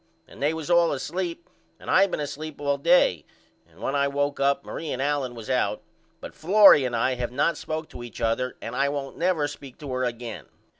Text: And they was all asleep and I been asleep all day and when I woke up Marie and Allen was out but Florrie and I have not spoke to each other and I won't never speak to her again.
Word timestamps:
And 0.27 0.41
they 0.41 0.51
was 0.51 0.71
all 0.71 0.91
asleep 0.93 1.47
and 1.79 1.87
I 1.87 2.07
been 2.07 2.19
asleep 2.19 2.59
all 2.59 2.79
day 2.79 3.23
and 3.69 3.79
when 3.81 3.93
I 3.93 4.07
woke 4.07 4.39
up 4.39 4.65
Marie 4.65 4.89
and 4.91 4.99
Allen 4.99 5.35
was 5.35 5.47
out 5.47 5.83
but 6.19 6.33
Florrie 6.33 6.85
and 6.85 6.95
I 6.95 7.13
have 7.13 7.31
not 7.31 7.55
spoke 7.55 7.87
to 7.89 8.01
each 8.01 8.19
other 8.19 8.57
and 8.63 8.75
I 8.75 8.89
won't 8.89 9.15
never 9.19 9.47
speak 9.47 9.77
to 9.77 9.91
her 9.91 10.03
again. 10.03 10.47